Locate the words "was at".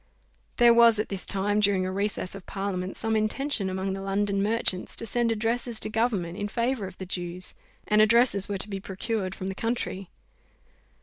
0.73-1.09